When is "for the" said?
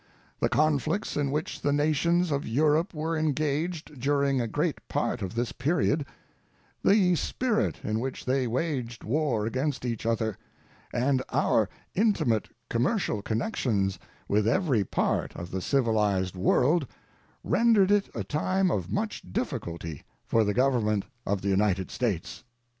20.25-20.55